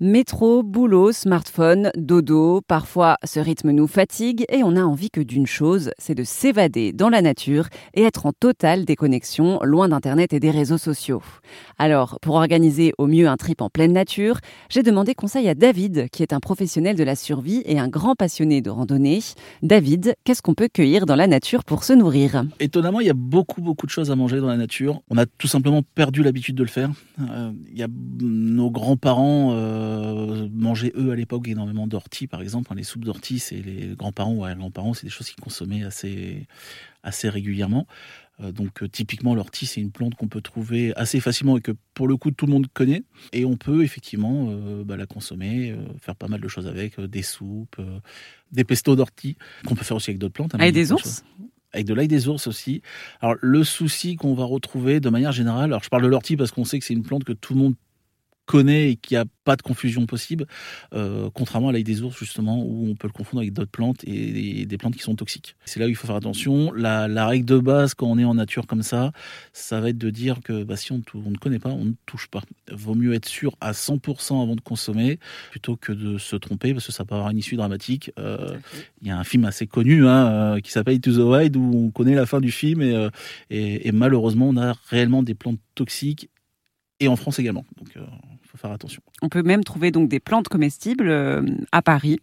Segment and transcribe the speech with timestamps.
[0.00, 5.48] Métro, boulot, smartphone, dodo, parfois ce rythme nous fatigue et on a envie que d'une
[5.48, 10.38] chose, c'est de s'évader dans la nature et être en totale déconnexion, loin d'Internet et
[10.38, 11.20] des réseaux sociaux.
[11.78, 14.38] Alors, pour organiser au mieux un trip en pleine nature,
[14.70, 18.14] j'ai demandé conseil à David, qui est un professionnel de la survie et un grand
[18.14, 19.18] passionné de randonnée.
[19.64, 22.44] David, qu'est-ce qu'on peut cueillir dans la nature pour se nourrir?
[22.60, 25.00] Étonnamment, il y a beaucoup, beaucoup de choses à manger dans la nature.
[25.10, 26.90] On a tout simplement perdu l'habitude de le faire.
[27.20, 27.88] Euh, il y a
[28.20, 29.54] nos grands-parents...
[29.54, 32.72] Euh, euh, manger eux à l'époque énormément d'orties, par exemple.
[32.72, 36.46] Hein, les soupes d'orties, c'est les grands-parents ou arrière-grands-parents, c'est des choses qu'ils consommaient assez,
[37.02, 37.86] assez régulièrement.
[38.40, 41.72] Euh, donc euh, typiquement l'ortie, c'est une plante qu'on peut trouver assez facilement et que
[41.94, 43.02] pour le coup tout le monde connaît.
[43.32, 44.52] Et on peut effectivement
[44.84, 47.80] bah, la consommer, faire pas mal de choses avec, des soupes,
[48.52, 50.54] des pestos d'ortie, qu'on peut faire aussi avec d'autres plantes.
[50.54, 51.24] Avec des ours
[51.74, 52.80] avec de l'ail des ours aussi.
[53.20, 56.50] Alors le souci qu'on va retrouver de manière générale, alors je parle de l'ortie parce
[56.50, 57.74] qu'on sait que c'est une plante que tout le monde
[58.48, 60.46] connaît et qu'il n'y a pas de confusion possible,
[60.94, 64.02] euh, contrairement à l'ail des ours justement où on peut le confondre avec d'autres plantes
[64.04, 65.54] et, des plantes qui sont toxiques.
[65.66, 66.72] C'est là où il faut faire attention.
[66.72, 69.12] La, règle de base quand on est en nature comme ça,
[69.52, 72.28] ça va être de dire que bah, si on, ne connaît pas, on ne touche
[72.28, 72.42] pas.
[72.72, 75.18] Vaut mieux être sûr à 100% avant de consommer
[75.50, 78.12] plutôt que de se tromper parce que ça peut avoir une issue dramatique.
[78.18, 78.56] Euh,
[79.02, 81.86] il y a un film assez connu hein, euh, qui s'appelle To the Wild où
[81.86, 82.82] on connaît la fin du film
[83.50, 86.30] et, malheureusement on a réellement des plantes toxiques
[87.00, 87.64] et en France également.
[87.78, 87.94] Donc
[88.58, 89.02] faut faire attention.
[89.22, 91.42] On peut même trouver donc des plantes comestibles euh,
[91.72, 92.18] à Paris.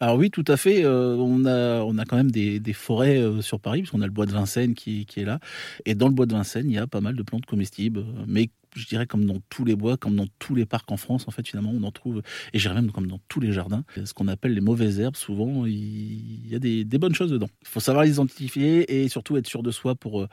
[0.00, 0.84] Alors oui, tout à fait.
[0.84, 4.06] Euh, on, a, on a quand même des, forêts euh, sur Paris, parce qu'on a
[4.06, 5.38] le bois de Vincennes qui, qui, est là.
[5.84, 8.04] Et dans le bois de Vincennes, il y a pas mal de plantes comestibles.
[8.26, 11.28] Mais je dirais comme dans tous les bois, comme dans tous les parcs en France,
[11.28, 12.22] en fait, finalement, on en trouve,
[12.52, 15.66] et j'irais même comme dans tous les jardins, ce qu'on appelle les mauvaises herbes, souvent,
[15.66, 17.50] il y a des, bonnes choses dedans.
[17.60, 20.26] Il faut savoir les identifier et surtout être sûr de soi pour,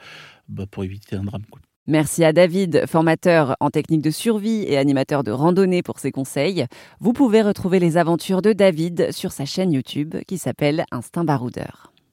[0.48, 1.44] bah, pour éviter un drame.
[1.90, 6.68] Merci à David, formateur en technique de survie et animateur de randonnée pour ses conseils.
[7.00, 11.89] Vous pouvez retrouver les aventures de David sur sa chaîne YouTube qui s'appelle Instinct Baroudeur.